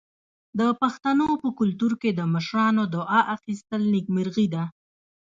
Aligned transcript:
د 0.59 0.61
پښتنو 0.81 1.27
په 1.41 1.49
کلتور 1.59 1.93
کې 2.01 2.09
د 2.13 2.21
مشرانو 2.33 2.83
دعا 2.95 3.19
اخیستل 3.35 3.81
نیکمرغي 3.93 4.47
ده. 4.53 4.63